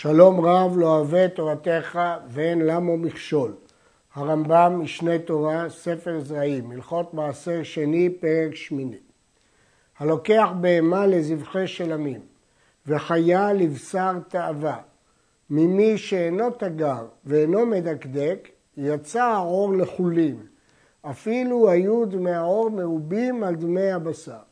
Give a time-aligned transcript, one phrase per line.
[0.00, 3.54] שלום רב לא אוהב תורתך ואין למו מכשול.
[4.14, 8.96] הרמב"ם, משנה תורה, ספר זרעים, הלכות מעשר שני, פרק שמיני.
[9.98, 12.20] הלוקח בהמה לזבחי שלמים,
[12.86, 14.76] וחיה לבשר תאווה,
[15.50, 20.36] ממי שאינו תגר ואינו מדקדק, יצא העור לחולין,
[21.02, 24.42] אפילו היו דמי העור מרובים על דמי הבשר.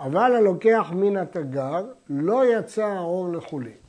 [0.00, 3.81] אבל הלוקח מן התגר, לא יצא העור לחולין.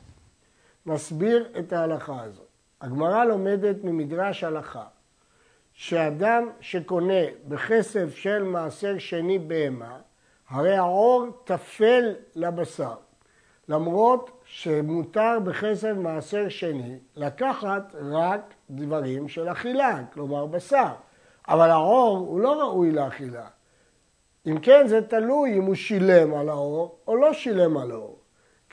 [0.86, 2.48] נסביר את ההלכה הזאת.
[2.80, 4.84] הגמרא לומדת ממדרש הלכה
[5.72, 9.98] שאדם שקונה בכסף של מעשר שני בהמה,
[10.48, 12.94] הרי העור טפל לבשר.
[13.68, 20.92] למרות שמותר בכסף מעשר שני לקחת רק דברים של אכילה, כלומר בשר.
[21.48, 23.46] אבל העור הוא לא ראוי לאכילה.
[24.46, 28.18] אם כן, זה תלוי אם הוא שילם על העור או לא שילם על העור.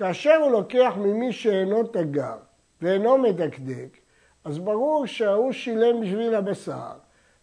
[0.02, 2.36] כאשר הוא לוקח ממי שאינו תגר
[2.82, 3.98] ואינו מדקדק,
[4.44, 6.92] אז ברור שההוא שילם בשביל הבשר,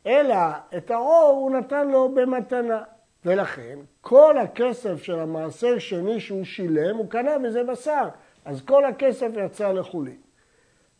[0.07, 0.37] אלא
[0.77, 2.83] את העור הוא נתן לו במתנה.
[3.25, 8.09] ולכן כל הכסף של המעשר שני שהוא שילם, הוא קנה בזה בשר,
[8.45, 10.21] אז כל הכסף יצא לחולין.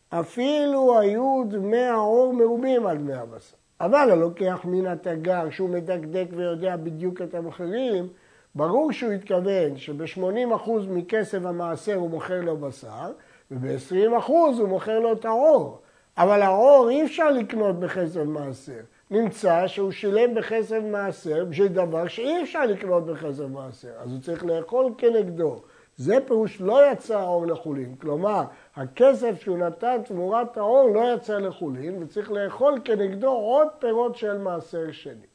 [0.09, 3.57] אפילו היו דמי העור מרובים על דמי הבשר.
[3.81, 8.07] אבל הלוקח מן התגר, שהוא מדקדק ויודע בדיוק את המחירים,
[8.55, 13.11] ברור שהוא התכוון שב-80% מכסף המעשר הוא מוכר לו בשר,
[13.51, 15.81] וב-20% הוא מוכר לו את העור.
[16.17, 18.79] אבל העור אי אפשר לקנות בכסף מעשר.
[19.11, 24.45] נמצא שהוא שילם בכסף מעשר בשביל דבר שאי אפשר לקנות בכסף מעשר, אז הוא צריך
[24.45, 25.61] לאכול כנגדו.
[25.97, 27.95] זה פירוש לא יצא העור לחולין.
[27.95, 28.43] כלומר,
[28.75, 34.91] הכסף שהוא נתן תמורת העור לא יצא לחולין, וצריך לאכול כנגדו עוד פירות של מעשר
[34.91, 35.25] שני.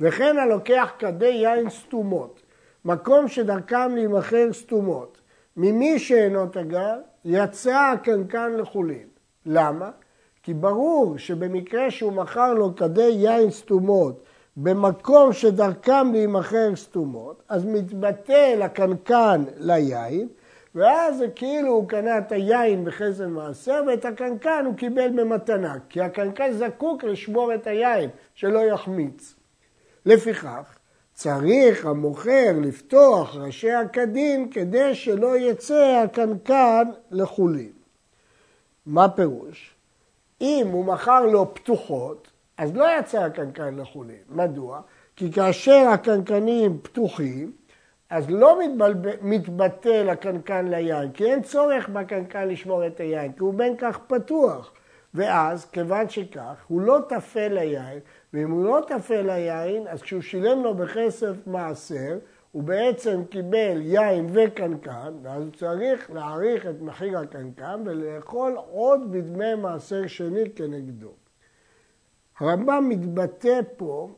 [0.00, 2.42] וכן הלוקח כדי יין סתומות,
[2.84, 5.18] מקום שדרכם להימכר סתומות,
[5.56, 9.06] ממי שאינו תגר, יצא הקנקן לחולין.
[9.46, 9.90] למה?
[10.42, 14.22] כי ברור שבמקרה שהוא מכר לו כדי יין סתומות
[14.56, 20.28] במקום שדרכם להימכר סתומות, אז מתבטל הקנקן ליין,
[20.74, 26.00] ואז זה כאילו הוא קנה את היין בחסד מעשר, ואת הקנקן הוא קיבל במתנה, כי
[26.00, 29.37] הקנקן זקוק לשמור את היין, שלא יחמיץ.
[30.08, 30.78] לפיכך,
[31.14, 37.72] צריך המוכר לפתוח ראשי הקדים כדי שלא יצא הקנקן לחולין.
[38.86, 39.74] מה פירוש?
[40.40, 44.22] אם הוא מכר לו פתוחות, אז לא יצא הקנקן לחולין.
[44.28, 44.80] מדוע?
[45.16, 47.52] כי כאשר הקנקנים פתוחים,
[48.10, 48.96] אז לא מתבלב...
[49.22, 54.72] מתבטל הקנקן ליין, כי אין צורך בקנקן לשמור את היין, כי הוא בין כך פתוח.
[55.14, 57.98] ואז, כיוון שכך, הוא לא טפל ליין,
[58.32, 62.18] ואם הוא לא טפל ליין, אז כשהוא שילם לו בכסף מעשר,
[62.52, 69.54] הוא בעצם קיבל יין וקנקן, ואז הוא צריך להעריך את מחיר הקנקן ולאכול עוד בדמי
[69.54, 71.12] מעשר שני כנגדו.
[72.38, 74.10] הרמב"ם מתבטא פה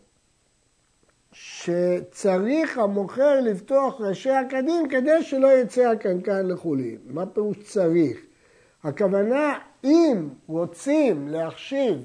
[1.32, 6.98] שצריך המוכר לפתוח ראשי הכדים כדי שלא יצא הקנקן לחולין.
[7.04, 8.20] מה פירוש צריך?
[8.82, 12.02] הכוונה, אם רוצים להחשיב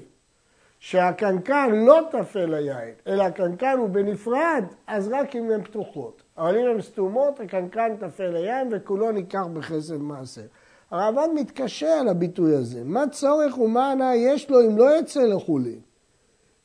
[0.78, 6.22] שהקנקן לא טפל ליין, אלא הקנקן הוא בנפרד, אז רק אם הן פתוחות.
[6.38, 10.42] אבל אם הן סתומות, הקנקן טפל ליין וכולו נלקח בכסף מעשר.
[10.90, 12.80] הרמב"ן מתקשה על הביטוי הזה.
[12.84, 15.80] מה צורך ומה הנאה יש לו אם לא יצא לחולין?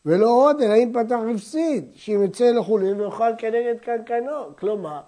[0.05, 4.57] ולא עוד, אלא אם פתח הפסיד, שאם יצא לחולין ויאכל כנגד קנקנו.
[4.59, 4.99] כלומר,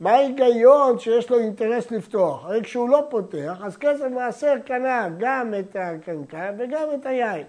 [0.00, 2.44] מה ההיגיון שיש לו אינטרס לפתוח?
[2.44, 7.46] הרי כשהוא לא פותח, אז כסף מעשר קנה גם את הקנקן וגם את היין.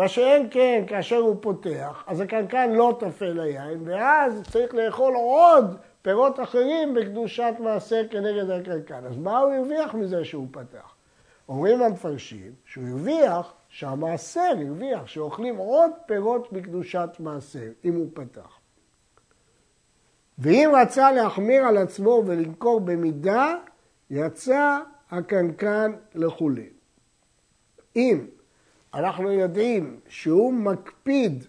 [0.00, 5.76] מה שאין כן כאשר הוא פותח, אז הקנקן לא טפל ליין, ואז צריך לאכול עוד
[6.02, 9.06] פירות אחרים בקדושת מעשר כנגד הקנקן.
[9.06, 10.94] אז מה הוא הרוויח מזה שהוא פתח?
[11.48, 18.58] אומרים המפרשים שהוא הרוויח, שהמעשר הרוויח, שאוכלים עוד פירות בקדושת מעשר, אם הוא פתח.
[20.38, 23.54] ואם רצה להחמיר על עצמו ולמכור במידה,
[24.10, 24.78] יצא
[25.10, 26.72] הקנקן לחולין.
[27.96, 28.26] אם
[28.94, 31.44] אנחנו יודעים שהוא מקפיד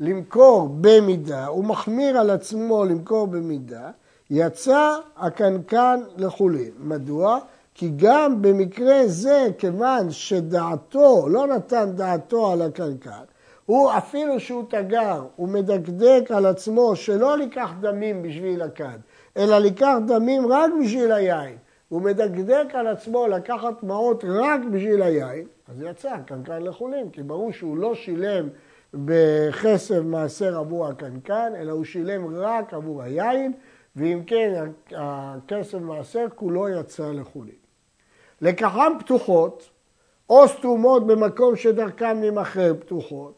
[0.00, 3.90] למכור במידה, הוא מחמיר על עצמו למכור במידה,
[4.30, 6.70] יצא הקנקן לחולין.
[6.78, 7.38] מדוע?
[7.74, 13.24] כי גם במקרה זה, כיוון שדעתו, לא נתן דעתו על הקנקן,
[13.66, 18.98] הוא אפילו שהוא תגר, הוא מדקדק על עצמו שלא לקח דמים בשביל הכד,
[19.36, 21.56] אלא לקח דמים רק בשביל היין.
[21.88, 27.52] הוא מדקדק על עצמו לקחת מעות רק בשביל היין, אז יצא קנקן לחולין, כי ברור
[27.52, 28.48] שהוא לא שילם
[28.94, 33.52] בכסף מעשר עבור הקנקן, אלא הוא שילם רק עבור היין,
[33.96, 34.64] ואם כן,
[34.96, 37.54] הכסף מעשר כולו יצא לחולין.
[38.40, 39.70] לקחם פתוחות,
[40.30, 43.34] או סתומות במקום שדרכם להימכר פתוחות.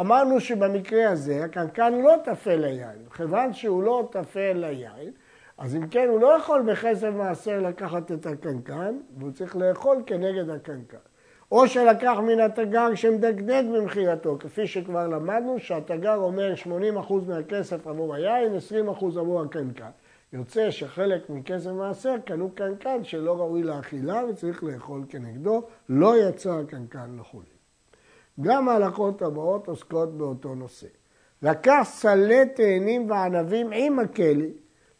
[0.00, 2.98] אמרנו שבמקרה הזה הקנקן לא טפל ליין.
[3.16, 5.12] כיוון שהוא לא טפל ליין,
[5.58, 10.50] אז אם כן הוא לא יכול בכסף מעשר לקחת את הקנקן, והוא צריך לאכול כנגד
[10.50, 10.96] הקנקן.
[11.52, 16.66] או שלקח מן התגר שמדקדק במכירתו, כפי שכבר למדנו שהתגר אומר 80%
[17.28, 18.52] מהכסף עבור היין,
[18.88, 19.90] 20% עבור הקנקן.
[20.32, 27.16] יוצא שחלק מכסף מעשר קנו קנקן שלא ראוי לאכילה וצריך לאכול כנגדו, לא יצא הקנקן
[27.20, 27.54] לחולים.
[28.40, 30.86] גם ההלכות הבאות עוסקות באותו נושא.
[31.42, 34.52] לקח סלי תאנים וענבים עם הכלי,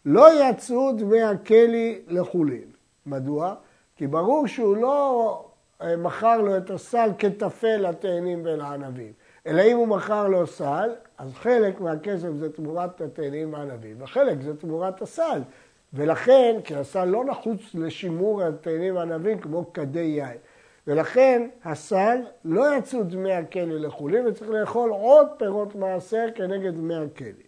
[0.05, 2.71] לא יצאו דמי הכלי לחולין.
[3.07, 3.55] מדוע?
[3.97, 5.45] כי ברור שהוא לא
[5.83, 9.13] אה, מכר לו את הסל כתפל לתאנים ולענבים,
[9.47, 14.57] אלא אם הוא מכר לו סל, אז חלק מהכסף זה תמורת התאנים והענבים, וחלק זה
[14.57, 15.41] תמורת הסל.
[15.95, 20.39] ולכן, כי הסל לא נחוץ לשימור התאנים והענבים כמו כדי יין.
[20.87, 27.44] ולכן הסל לא יצאו דמי הכלי לחולים וצריך לאכול עוד פירות מעשר כנגד דמי הכלי.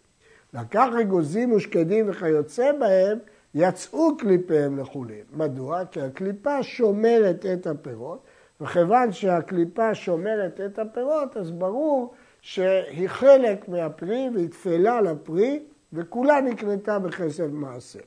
[0.61, 3.19] לקח אגוזים ושקדים וכיוצא בהם,
[3.55, 5.25] יצאו קליפיהם לחולים.
[5.33, 5.85] מדוע?
[5.85, 8.25] כי הקליפה שומרת את הפירות,
[8.61, 15.63] וכיוון שהקליפה שומרת את הפירות, אז ברור שהיא חלק מהפרי והיא תפלה לפרי,
[15.93, 18.01] וכולה נקנתה בכסף מעשר.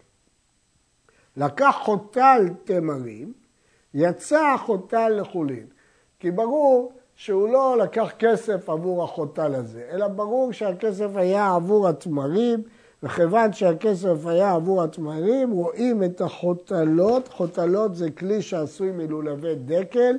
[1.38, 3.34] לקח חוטל תמרים,
[3.94, 5.66] יצא החוטל לחולין.
[6.19, 12.62] כי ברור שהוא לא לקח כסף עבור החוטל הזה, אלא ברור שהכסף היה עבור התמרים,
[13.04, 20.18] וכיוון שהכסף היה עבור התמרים, רואים את החוטלות, חוטלות זה כלי שעשוי מלולבי דקל,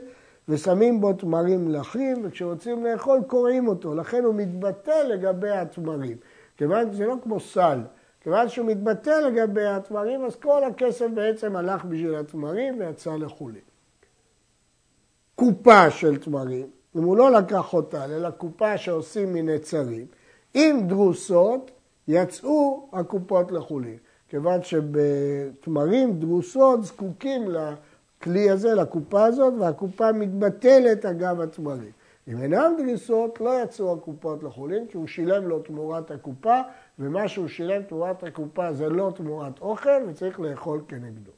[0.49, 6.17] ושמים בו תמרים מלכים, וכשרוצים לאכול קורעים אותו, לכן הוא מתבטא לגבי התמרים.
[6.57, 7.81] כיוון שזה לא כמו סל,
[8.21, 13.63] כיוון שהוא מתבטא לגבי התמרים, אז כל הכסף בעצם הלך בשביל התמרים ויצא לחולין.
[15.35, 20.07] קופה של תמרים, אם הוא לא לקח אותה, אלא קופה שעושים מנצרים,
[20.55, 21.71] עם דרוסות
[22.09, 23.97] יצאו הקופות לחולין.
[24.29, 31.91] כיוון שבתמרים דרוסות זקוקים לכלי הזה, לקופה הזאת, והקופה מתבטלת אגב התמרים.
[32.29, 36.61] אם אינם דריסות, לא יצאו הקופות לחולין, כי הוא שילם לו תמורת הקופה,
[36.99, 41.33] ומה שהוא שילם תמורת הקופה זה לא תמורת אוכל, וצריך לאכול כנגדו.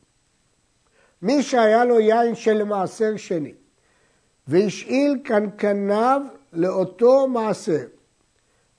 [1.22, 3.52] מי שהיה לו יין של מעשר שני,
[4.48, 6.22] והשאיל קנקניו
[6.52, 7.84] לאותו מעשר,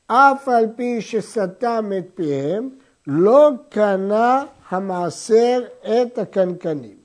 [0.07, 2.69] אף על פי שסתם את פיהם,
[3.07, 6.98] לא קנה המעשר את הקנקנים.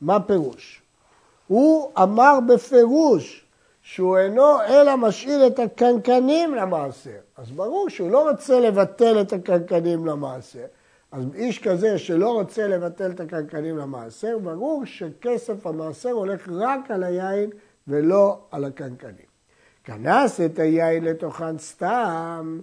[0.00, 0.82] מה פירוש?
[1.46, 3.46] הוא אמר בפירוש
[3.82, 7.18] שהוא אינו אלא משאיר את הקנקנים למעשר.
[7.36, 10.64] אז ברור שהוא לא רוצה לבטל את הקנקנים למעשר.
[11.12, 17.02] אז איש כזה שלא רוצה לבטל את הקנקנים למעשר, ברור שכסף המעשר הולך רק על
[17.02, 17.50] היין
[17.88, 19.26] ולא על הקנקנים.
[19.84, 22.60] כנס את היין לתוכן סתם,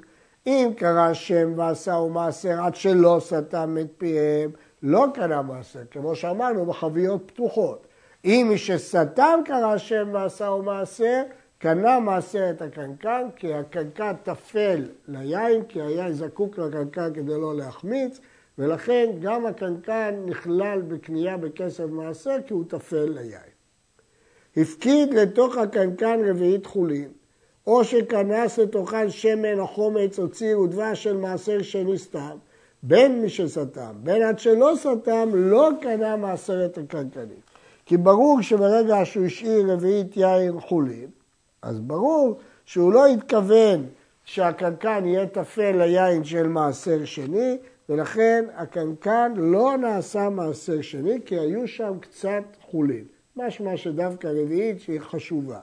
[0.48, 4.52] אם קרא שם ועשה ומעשר עד שלא סתם את פיהם,
[4.84, 7.88] לא קנה מעשר, כמו שאמרנו, בחביות פתוחות.
[8.26, 11.24] אם משסתם קרא שם ועשהו מעשר,
[11.58, 18.20] קנה מעשר את הקנקן, כי הקנקן טפל ליין, כי היין זקוק לקנקן כדי לא להחמיץ,
[18.58, 23.53] ולכן גם הקנקן נכלל בקנייה בכסף מעשר, כי הוא טפל ליין.
[24.58, 27.10] הפקיד לתוך הקנקן רביעית חולין,
[27.68, 32.38] או שכנס לתוכן שמן או חומץ או ציר ודבש של מעשר שני סתם,
[32.84, 37.42] בין מי שסתם, בין עד שלא סתם, לא קנה מעשרת הקנקנים.
[37.86, 41.08] כי ברור שברגע שהוא השאיר רביעית יין חולין,
[41.62, 43.86] אז ברור שהוא לא התכוון
[44.26, 47.58] שהקנקן יהיה טפל ליין של מעשר שני,
[47.90, 53.06] ולכן הקנקן לא נעשה מעשר שני, כי היו שם קצת חולין.
[53.36, 55.60] משמע שדווקא רביעית שהיא חשובה.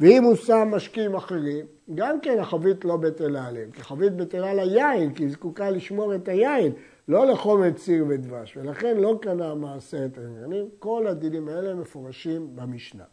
[0.00, 5.14] ואם הוא שם משקים אחרים, גם כן החבית לא בטלה עליהם, כי חבית בטלה ליין,
[5.14, 6.72] כי היא זקוקה לשמור את היין,
[7.08, 10.68] לא לחומץ ציר ודבש, ולכן לא קנה מעשרת העניינים.
[10.78, 13.04] כל הדינים האלה מפורשים במשנה.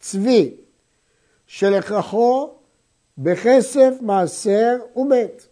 [0.00, 0.56] צבי
[1.46, 2.50] שלקחו
[3.18, 5.46] בכסף מעשר ומת.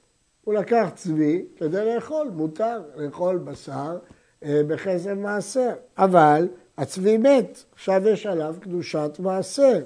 [0.44, 3.98] הוא לקח צבי כדי לאכול, מותר לאכול בשר
[4.44, 6.48] אה, בכסף מעשר, אבל
[6.80, 9.82] הצבי מת, עכשיו יש עליו קדושת מעשר.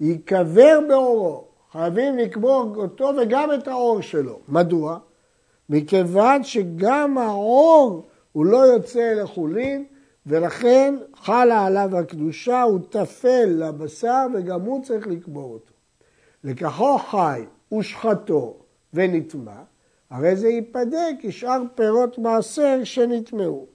[0.00, 4.38] ייקבר באורו, חייבים לקבור אותו וגם את האור שלו.
[4.48, 4.98] מדוע?
[5.68, 9.84] מכיוון שגם האור הוא לא יוצא לחולין,
[10.26, 15.72] ולכן חלה עליו הקדושה, הוא טפל לבשר וגם הוא צריך לקבור אותו.
[16.44, 17.44] לקחו חי
[17.78, 18.56] ושחטו
[18.94, 19.62] ונטמע,
[20.10, 23.71] הרי זה ייפדה כשאר פירות מעשר שנטמעו.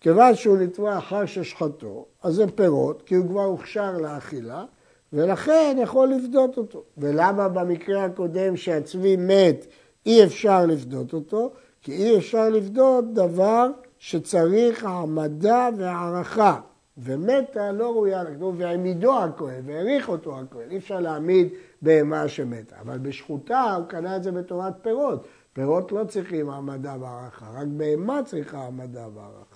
[0.00, 4.64] כיוון שהוא נטמע אחר ששחטו, אז זה פירות, כי הוא כבר הוכשר לאכילה,
[5.12, 6.82] ולכן יכול לפדות אותו.
[6.98, 9.66] ולמה במקרה הקודם שהצבי מת
[10.06, 11.52] אי אפשר לפדות אותו?
[11.82, 13.66] כי אי אפשר לפדות דבר
[13.98, 16.60] שצריך העמדה והערכה.
[16.98, 20.70] ומתה לא ראויה לכתוב, והעמידו הכהן, והעריך אותו הכהן.
[20.70, 21.48] אי אפשר להעמיד
[21.82, 22.76] בהמה שמתה.
[22.80, 25.26] אבל בשחוטה הוא קנה את זה בתורת פירות.
[25.52, 29.55] פירות לא צריכים העמדה והערכה, רק בהמה צריכה העמדה והערכה.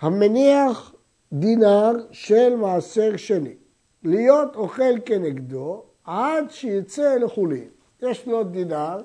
[0.00, 0.94] המניח
[1.32, 3.54] דינר של מעשר שני,
[4.02, 7.68] להיות אוכל כנגדו עד שיצא לחולין.
[8.02, 9.00] יש לו דינר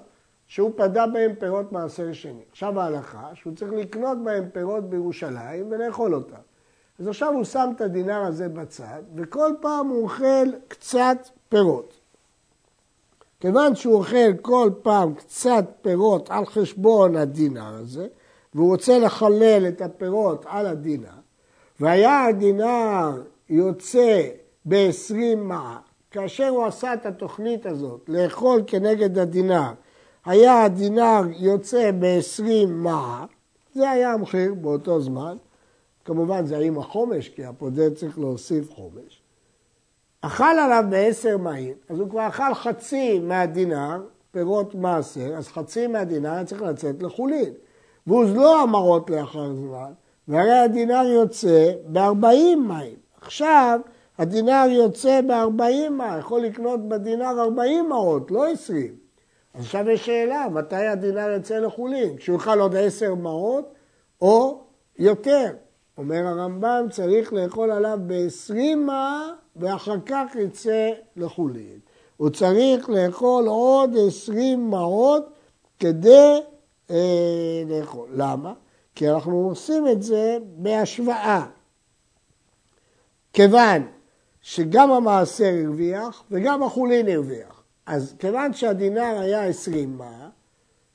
[0.47, 2.41] שהוא פדה בהם פירות מעשר שני.
[2.51, 6.35] עכשיו ההלכה שהוא צריך לקנות בהם פירות בירושלים ולאכול אותם.
[6.99, 11.17] אז עכשיו הוא שם את הדינר הזה בצד, וכל פעם הוא אוכל קצת
[11.49, 11.93] פירות.
[13.39, 18.07] כיוון שהוא אוכל כל פעם קצת פירות על חשבון הדינר הזה,
[18.55, 21.07] והוא רוצה לחלל את הפירות על הדינר,
[21.79, 24.21] והיה הדינר יוצא
[24.65, 25.79] ב-20 מעה,
[26.11, 29.71] כאשר הוא עשה את התוכנית הזאת, לאכול כנגד הדינר,
[30.25, 33.25] היה הדינר יוצא ב-20 מעה,
[33.73, 35.37] זה היה המחיר באותו זמן,
[36.05, 39.21] כמובן זה היה עם החומש, כי הפודד צריך להוסיף חומש.
[40.21, 46.43] אכל עליו בעשר מים, אז הוא כבר אכל חצי מהדינר, פירות מעשר, אז חצי מהדינר
[46.43, 47.53] צריך לצאת לחולין.
[48.07, 49.91] והוזלו המרות לאחר זמן,
[50.27, 52.95] והרי הדינר יוצא ב-40 מים.
[53.21, 53.79] עכשיו
[54.17, 58.95] הדינר יוצא ב-40 מים, יכול לקנות בדינר 40 מעות, לא 20.
[59.53, 62.17] אז עכשיו יש שאלה, מתי הדינר יוצא לחולין?
[62.17, 63.73] כשהוא יאכל עוד 10 מעות
[64.21, 64.61] או
[64.99, 65.49] יותר.
[65.97, 71.79] אומר הרמב"ם, צריך לאכול עליו ב-20 מה ואחר כך יצא לחולין.
[72.17, 75.29] הוא צריך לאכול עוד 20 מעות
[75.79, 76.39] כדי
[76.89, 78.09] אה, לאכול.
[78.13, 78.53] למה?
[78.95, 81.45] כי אנחנו עושים את זה בהשוואה.
[83.33, 83.87] כיוון
[84.41, 87.63] שגם המעשר הרוויח וגם החולין הרוויח.
[87.85, 90.29] אז כיוון שהדינר היה 20 מה,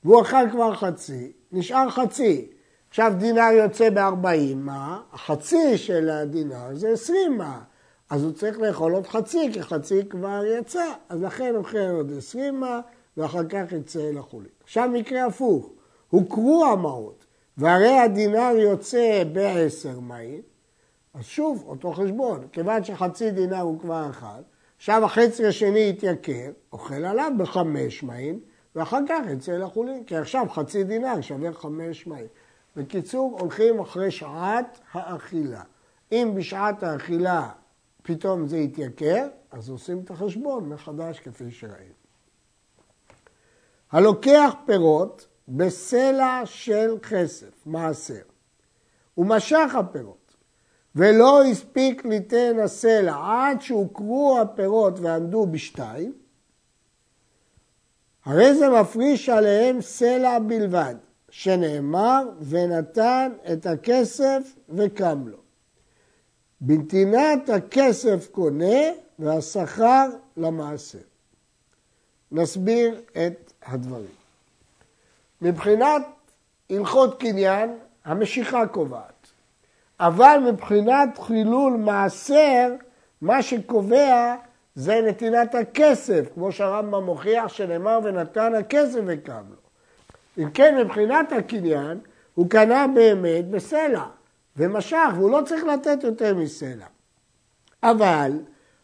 [0.03, 2.47] והוא אכל כבר חצי, נשאר חצי.
[2.89, 7.61] עכשיו דינר יוצא ב-40 מה, החצי של הדינר זה 20 מה.
[8.09, 10.85] אז הוא צריך לאכול עוד חצי, כי חצי כבר יצא.
[11.09, 12.79] אז לכן אוכל עוד 20 מה,
[13.17, 14.49] ואחר כך יצא לחולין.
[14.63, 15.69] עכשיו מקרה הפוך,
[16.09, 17.25] הוכרו המעות,
[17.57, 20.41] והרי הדינר יוצא בעשר מים,
[21.13, 22.47] אז שוב, אותו חשבון.
[22.51, 24.41] כיוון שחצי דינר הוא כבר אכל,
[24.77, 28.39] עכשיו החצי השני יתייקר, אוכל עליו בחמש מים,
[28.75, 32.27] ואחר כך יצא לחולין, כי עכשיו חצי דינר שווה חמש מים.
[32.75, 35.61] בקיצור, הולכים אחרי שעת האכילה.
[36.11, 37.49] אם בשעת האכילה
[38.03, 41.93] פתאום זה יתייקר, אז עושים את החשבון מחדש כפי שראינו.
[43.91, 48.21] הלוקח פירות בסלע של כסף, מעשר,
[49.17, 50.35] ומשך הפירות,
[50.95, 56.13] ולא הספיק ליתן הסלע עד שהוכרו הפירות ועמדו בשתיים,
[58.25, 60.95] הרי זה מפריש עליהם סלע בלבד,
[61.29, 65.37] שנאמר, ונתן את הכסף וקם לו.
[66.61, 68.79] בנתינת הכסף קונה
[69.19, 70.99] והשכר למעשר.
[72.31, 74.18] נסביר את הדברים.
[75.41, 76.01] מבחינת
[76.69, 79.27] הלכות קניין, המשיכה קובעת.
[79.99, 82.73] אבל מבחינת חילול מעשר,
[83.21, 84.35] מה שקובע
[84.75, 89.69] זה נתינת הכסף, כמו שהרמב"ם מוכיח שנאמר ונתן הכסף וקם לו.
[90.43, 91.99] אם כן, מבחינת הקניין,
[92.35, 94.03] הוא קנה באמת בסלע.
[94.57, 96.85] ומשך, והוא לא צריך לתת יותר מסלע.
[97.83, 98.31] אבל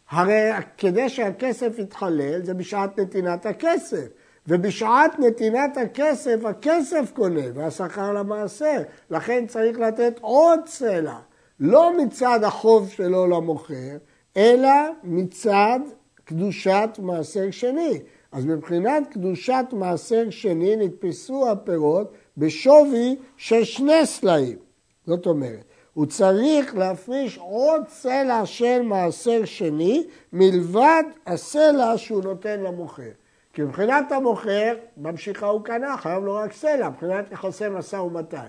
[0.09, 4.07] הרי כדי שהכסף יתחלל זה בשעת נתינת הכסף.
[4.47, 8.81] ובשעת נתינת הכסף, הכסף קונה והשכר למעשר.
[9.09, 11.17] לכן צריך לתת עוד סלע,
[11.59, 13.97] לא מצד החוב שלו למוכר,
[14.37, 14.69] אלא
[15.03, 15.79] מצד
[16.23, 17.99] קדושת מעשר שני.
[18.31, 24.57] אז מבחינת קדושת מעשר שני נתפסו הפירות בשווי של שני סלעים.
[25.05, 33.11] זאת אומרת, הוא צריך להפריש עוד סלע של מעשר שני מלבד הסלע שהוא נותן למוכר.
[33.55, 38.47] כי מבחינת המוכר, ממשיכה הוא קנה, חייב לו רק סלע, מבחינת יחסי משא ומתן.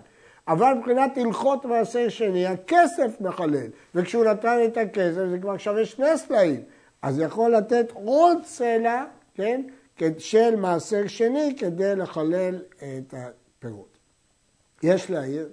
[0.49, 6.17] אבל מבחינת הלכות מעשר שני, הכסף מחלל, וכשהוא נתן את הכסף זה כבר שווה שני
[6.17, 6.63] סלעים.
[7.03, 9.63] אז יכול לתת עוד סלע, כן,
[10.19, 13.99] של מעשר שני כדי לחלל את הפירות.
[14.83, 15.49] יש להעיר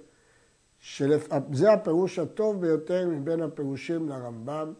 [0.80, 4.72] שזה הפירוש הטוב ביותר מבין הפירושים לרמב"ם,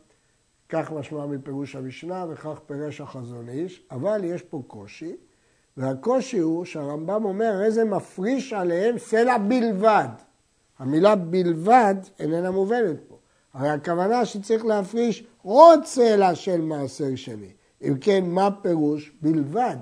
[0.74, 5.16] כך משמע מפירוש המשנה וכך פירש החזון איש, אבל יש פה קושי,
[5.76, 10.08] והקושי הוא שהרמב"ם אומר, הרי זה מפריש עליהם סלע בלבד.
[10.78, 13.18] המילה בלבד איננה מובנת פה.
[13.54, 17.52] הרי הכוונה שצריך להפריש עוד צלע של מעשר שני.
[17.82, 19.76] אם כן, מה פירוש בלבד?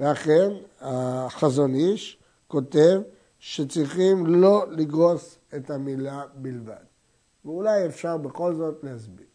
[0.00, 2.18] ואכן, החזון איש
[2.48, 3.00] כותב
[3.38, 6.84] שצריכים לא לגרוס את המילה בלבד.
[7.44, 9.29] ואולי אפשר בכל זאת להסביר.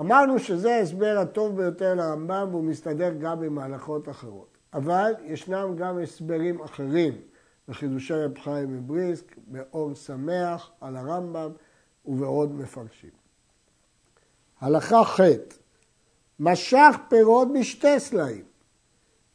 [0.00, 4.58] אמרנו שזה ההסבר הטוב ביותר לרמב"ם והוא מסתדר גם עם ההלכות אחרות.
[4.74, 7.12] אבל ישנם גם הסברים אחרים
[7.68, 11.50] בחידושי רב חיים מבריסק, באור שמח, על הרמב"ם
[12.06, 13.10] ובעוד מפרשים.
[14.60, 15.20] הלכה ח'
[16.40, 18.44] משך פירות בשתי סלעים.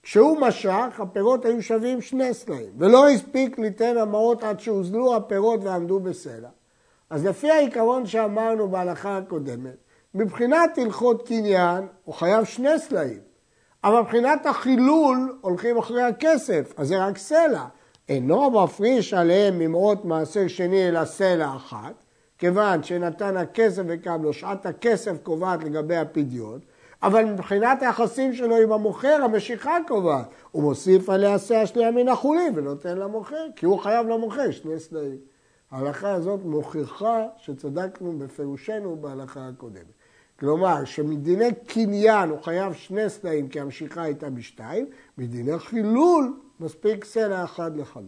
[0.03, 5.99] כשהוא משך, הפירות היו שווים שני סלעים, ולא הספיק ליתן המעות עד שהוזלו הפירות ועמדו
[5.99, 6.49] בסלע.
[7.09, 9.75] אז לפי העיקרון שאמרנו בהלכה הקודמת,
[10.15, 13.19] מבחינת הלכות קניין הוא חייב שני סלעים,
[13.83, 17.65] אבל מבחינת החילול הולכים אחרי הכסף, אז זה רק סלע.
[18.09, 22.03] אינו מפריש עליהם ממעות מעשר שני אלא סלע אחת,
[22.37, 26.59] כיוון שנתן הכסף וקם לו, שעת הכסף קובעת לגבי הפדיון,
[27.03, 30.27] אבל מבחינת היחסים שלו עם המוכר, המשיכה קובעת.
[30.51, 35.17] הוא מוסיף עליה סלע שנייה מן החולים ונותן למוכר, כי הוא חייב למוכר שני סלעים.
[35.71, 40.02] ההלכה הזאת מוכיחה שצדקנו בפירושנו בהלכה הקודמת.
[40.43, 44.85] כלומר, שמדיני קניין הוא חייב שני סלעים כי המשיכה הייתה בשתיים,
[45.17, 48.03] מדיני חילול מספיק סלע אחד לחלל.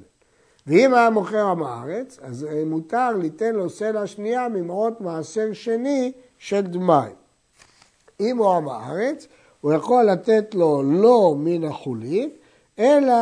[0.68, 6.62] ואם היה מוכר עם הארץ, אז מותר ליתן לו סלע שנייה ממעות מעשר שני של
[6.62, 7.12] דמאי.
[8.20, 9.27] אם הוא עם הארץ,
[9.62, 12.30] הוא יכול לתת לו לא מן החולין,
[12.80, 13.15] אלא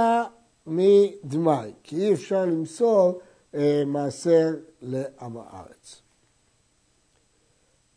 [0.67, 3.19] מדמאי, כי אי אפשר למסור
[3.55, 6.02] אה, מעשר לעם הארץ.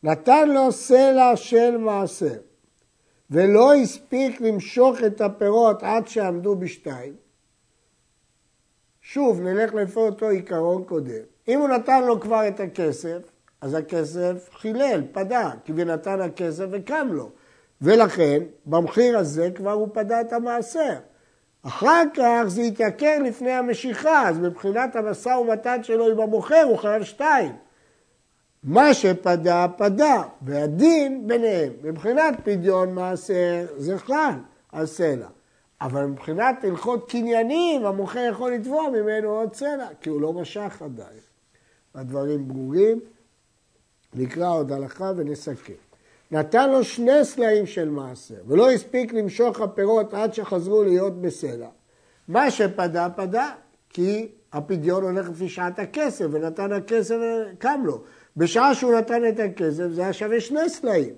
[0.06, 2.38] נתן לו סלע של מעשר,
[3.30, 7.14] ולא הספיק למשוך את הפירות עד שעמדו בשתיים,
[9.00, 11.22] שוב, נלך לפי אותו עיקרון קודם.
[11.48, 13.18] אם הוא נתן לו כבר את הכסף,
[13.60, 17.30] אז הכסף חילל, פדה, כי ונתן הכסף וקם לו.
[17.82, 20.94] ולכן, במחיר הזה כבר הוא פדה את המעשר.
[21.62, 27.02] אחר כך זה יתייקר לפני המשיכה, אז מבחינת המשא ומתן שלו עם המוכר הוא חייב
[27.02, 27.65] שתיים.
[28.66, 31.72] מה שפדה, פדה, והדין ביניהם.
[31.82, 34.32] מבחינת פדיון מעשר זה חל
[34.72, 35.26] על סלע.
[35.80, 41.18] אבל מבחינת הלכות קניינים, המוכר יכול לתבוע ממנו עוד סלע, כי הוא לא משך עדיין.
[41.94, 43.00] הדברים ברורים,
[44.14, 45.72] נקרא עוד הלכה ונסכם.
[46.30, 51.68] נתן לו שני סלעים של מעשר, ולא הספיק למשוך הפירות עד שחזרו להיות בסלע.
[52.28, 53.50] מה שפדה, פדה,
[53.90, 57.14] כי הפדיון הולך לפי שעת הכסף, ונתן הכסף
[57.52, 58.02] וקם לו.
[58.36, 61.14] בשעה שהוא נתן את הכסף זה היה שווה שני סלעים.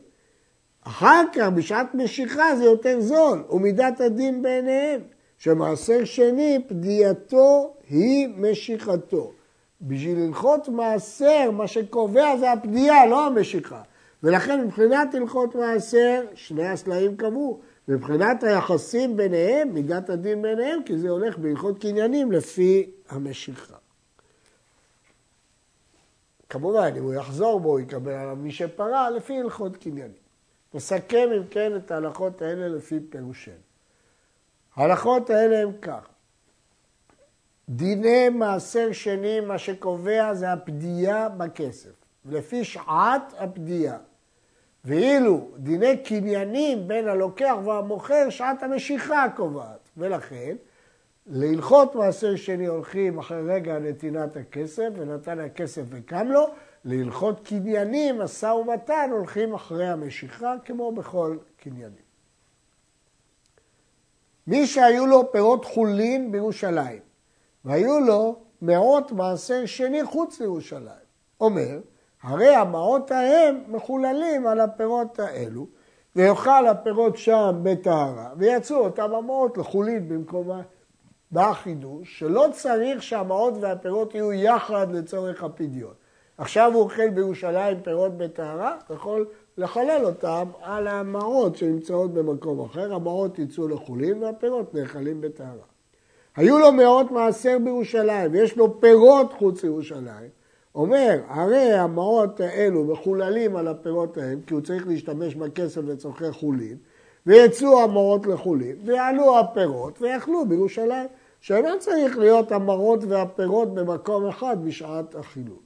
[0.83, 5.01] אחר כך, בשעת משיכה זה יותר זול, ומידת הדין בעיניהם,
[5.39, 9.33] שמעשר שני, פדייתו היא משיכתו.
[9.81, 13.83] בשביל הלכות מעשר, מה שקובע זה הפדיעה, לא המשיכה.
[14.23, 17.61] ולכן מבחינת הלכות מעשר, שני הסלעים קבעו.
[17.89, 23.88] מבחינת היחסים ביניהם, מידת הדין ביניהם, כי זה הולך בהלכות קניינים לפי המשיכה.
[26.49, 30.29] כמובן, אם הוא יחזור בו, הוא יקבל עליו מי שפרה, לפי הלכות קניינים.
[30.75, 33.55] נסכם אם כן את ההלכות האלה לפי פירושנו.
[34.77, 36.09] ההלכות האלה הם כך:
[37.69, 41.91] דיני מעשר שני, מה שקובע זה הפדיעה בכסף,
[42.25, 43.99] לפי שעת הפדיעה.
[44.85, 49.89] ואילו דיני קניינים בין הלוקח והמוכר, שעת המשיכה קובעת.
[49.97, 50.57] ולכן,
[51.29, 56.47] להלכות מעשר שני הולכים אחרי רגע נתינת הכסף, ונתן הכסף וקם לו,
[56.85, 62.09] להלכות קניינים, משא ומתן, הולכים אחרי המשיכה, כמו בכל קניינים.
[64.47, 67.01] מי שהיו לו פירות חולין בירושלים,
[67.65, 71.09] והיו לו מאות מעשר שני חוץ לירושלים,
[71.41, 71.81] אומר,
[72.23, 75.67] הרי המעות ההם מחוללים על הפירות האלו,
[76.17, 80.63] ויאכל הפירות שם בטהרה, ויצאו אותם המעות לחולין במקומה.
[81.31, 85.93] בא החידוש שלא צריך שהמעות והפירות יהיו יחד לצורך הפדיון.
[86.39, 89.27] עכשיו הוא אוכל בירושלים פירות בטהרה, יכול
[89.59, 95.65] לחלל אותם על המעות שנמצאות במקום אחר, המעות יצאו לחולין והפירות נאכלים בטהרה.
[96.37, 100.31] היו לו מאות מעשר בירושלים, ויש לו פירות חוץ לירושלים.
[100.75, 106.77] אומר, הרי המעות האלו מחוללים על הפירות ההם, כי הוא צריך להשתמש בכסף לצורכי חולין,
[107.27, 111.07] ויצאו המעות לחולין, ויעלו הפירות, ויאכלו בירושלים.
[111.41, 115.59] שאינו צריך להיות המרות והפירות במקום אחד בשעת החילול.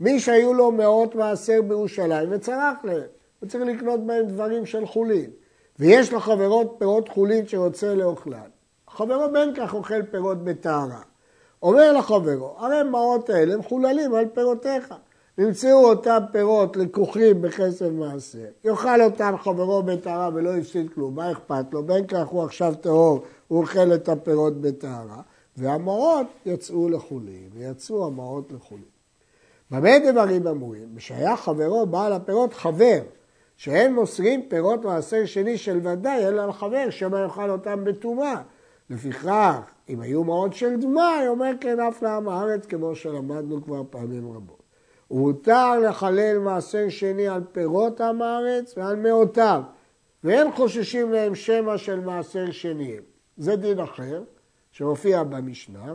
[0.00, 3.06] מי שהיו לו מאות מעשר בירושלים וצרח להם,
[3.40, 5.30] הוא צריך לקנות בהם דברים של חולין.
[5.78, 8.48] ויש חברות פירות חולין שרוצה לאוכלן.
[8.90, 11.00] חברו בין כך אוכל פירות בטהרה.
[11.62, 14.94] אומר לחברו, הרי המעות האלה מחוללים על פירותיך.
[15.38, 21.64] נמצאו אותם פירות לקוחים בכסף מעשר, יאכל אותם חברו בטהרה ולא הפסיד כלום, מה אכפת
[21.72, 21.82] לו?
[21.82, 25.20] בין כך הוא עכשיו טהור, הוא אוכל את הפירות בטהרה,
[25.56, 28.84] והמעות יצאו לחולין, ויצאו המעות לחולין.
[29.70, 30.98] במה דברים אמורים?
[30.98, 33.00] שהיה חברו בעל הפירות חבר,
[33.56, 38.42] שאין מוסרים פירות מעשר שני של ודאי, אלא לחבר, שמא יאכל אותם בטומאה.
[38.90, 44.32] לפיכך, אם היו מעות של דמאי, אומר כן אף לעם הארץ, כמו שלמדנו כבר פעמים
[44.32, 44.62] רבות.
[45.10, 49.62] ומותר לחלל מעשר שני על פירות עם הארץ ועל מאותיו,
[50.24, 52.96] ואין חוששים להם שמא של מעשר שני.
[53.36, 54.22] זה דין אחר,
[54.72, 55.92] שמופיע במשנה.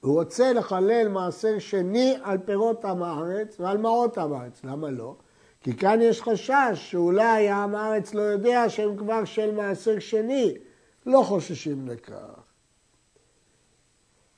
[0.00, 4.64] הוא רוצה לחלל מעשר שני על פירות עם הארץ ועל מעות עם הארץ.
[4.64, 5.16] למה לא?
[5.60, 10.54] כי כאן יש חשש שאולי עם הארץ לא יודע שהם כבר של מעשר שני.
[11.06, 12.40] לא חוששים לכך.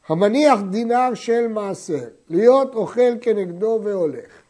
[0.09, 4.43] המניח דינר של מעשר, להיות אוכל כנגדו והולך.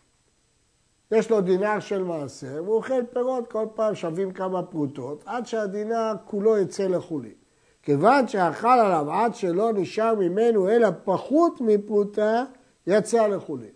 [1.11, 6.13] יש לו דינר של מעשר, והוא אוכל פירות כל פעם שווים כמה פרוטות, עד שהדינר
[6.25, 7.46] כולו יצא לחולין.
[7.87, 12.45] כיוון שאכל עליו עד שלא נשאר ממנו אלא פחות מפרוטה,
[12.87, 13.71] יצא לחולין.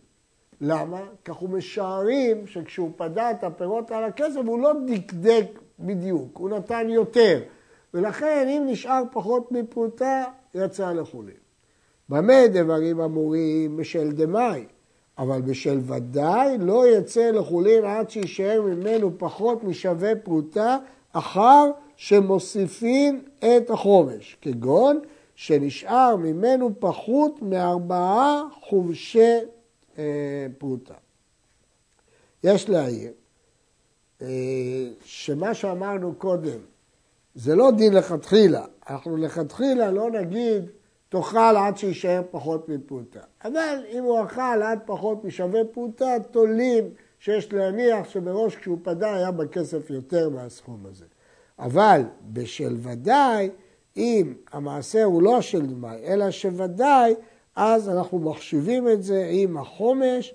[0.60, 1.00] למה?
[1.24, 5.46] כך הוא משערים שכשהוא פדה את הפירות על הכסף הוא לא דקדק
[5.78, 7.40] בדיוק, הוא נתן יותר.
[7.94, 11.36] ולכן אם נשאר פחות מפרוטה, יצא לחולין.
[12.08, 13.76] במה דברים אמורים?
[13.76, 14.64] בשל דמאי,
[15.18, 20.78] אבל בשל ודאי לא יצא לחולין עד שישאר ממנו פחות משווה פרוטה
[21.12, 25.00] אחר שמוסיפין את החומש, כגון
[25.34, 29.38] שנשאר ממנו פחות מארבעה חומשי
[29.98, 30.94] אה, פרוטה.
[32.44, 33.12] יש להעיר
[34.22, 36.58] אה, שמה שאמרנו קודם
[37.34, 40.64] זה לא דין לכתחילה, אנחנו לכתחילה לא נגיד
[41.08, 43.20] תאכל עד שיישאר פחות מפרוטה.
[43.44, 46.84] אבל אם הוא אכל עד פחות משווה פרוטה, תולים
[47.18, 51.04] שיש להניח שמראש כשהוא פדה היה בכסף יותר מהסכום הזה.
[51.60, 53.50] אבל בשל ודאי,
[53.96, 57.14] אם המעשר הוא לא של דמי, אלא שוודאי,
[57.56, 60.34] אז אנחנו מחשיבים את זה עם החומש,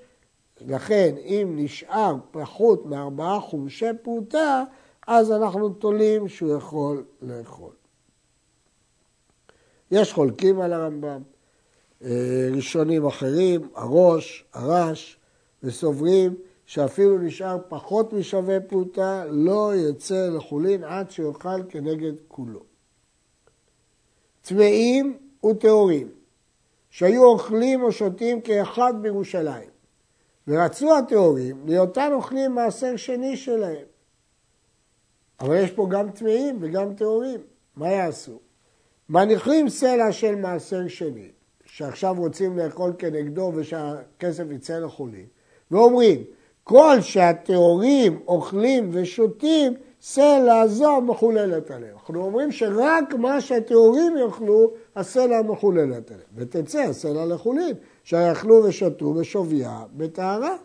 [0.61, 4.63] לכן אם נשאר פחות מארבעה חומשי פרוטה,
[5.07, 7.71] אז אנחנו תולים שהוא יכול לאכול.
[9.91, 11.21] יש חולקים על הרמב"ם,
[12.03, 15.17] אה, ראשונים אחרים, הראש, הרש,
[15.63, 16.35] וסוברים
[16.65, 22.63] שאפילו נשאר פחות משווה פרוטה, לא יצא לחולין עד שיאכל כנגד כולו.
[24.43, 26.09] צמאים וטהורים,
[26.89, 29.69] שהיו אוכלים או שותים כאחד בירושלים,
[30.47, 33.85] ורצו הטהורים להיותן אוכלים מעשר שני שלהם.
[35.39, 37.39] אבל יש פה גם טמאים וגם טהורים,
[37.75, 38.39] מה יעשו?
[39.09, 41.31] מניחים סלע של מעשר שני,
[41.65, 45.25] שעכשיו רוצים לאכול כנגדו ושהכסף יצא לחולים,
[45.71, 46.23] ואומרים,
[46.67, 51.93] כל שהטהורים אוכלים ושותים, סלע זו מחוללת עליהם.
[51.93, 56.27] אנחנו אומרים שרק מה שהטהורים יאכלו, הסלע מחוללת עליהם.
[56.35, 60.55] ותצא הסלע לחולים, שיאכלו ושתו בשוויה בטהרה.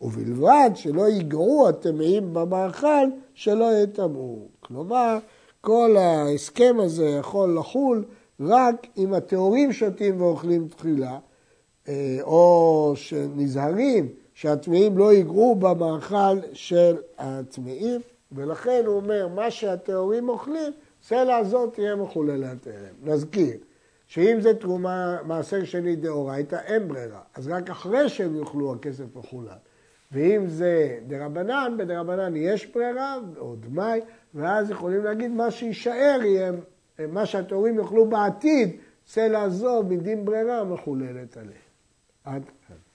[0.00, 4.38] ובלבד שלא ייגעו הטמאים במאכל, שלא יטמאו.
[4.60, 5.18] כלומר,
[5.60, 8.04] כל ההסכם הזה יכול לחול
[8.40, 11.18] רק אם הטהורים שותים ואוכלים תחילה,
[11.88, 18.00] אה, או שנזהרים שהטמאים לא ייגעו במאכל של הטמאים,
[18.32, 20.72] ולכן הוא אומר, מה שהטהורים אוכלים,
[21.02, 22.94] סלע הזאת תהיה מחוללת ערב.
[23.02, 23.56] נזכיר
[24.06, 27.20] שאם זה תרומה מעשר שני דאורייתא, אין ברירה.
[27.34, 29.48] אז רק אחרי שהם יאכלו הכסף מחולל.
[30.12, 34.00] ואם זה דרבנן, בדרבנן יש ברירה, או דמאי,
[34.34, 36.52] ואז יכולים להגיד מה שיישאר יהיה,
[37.08, 41.68] מה שהטהורים יאכלו בעתיד, סלע זו מדין ברירה מחוללת עליהם.
[42.24, 42.87] עד כאן.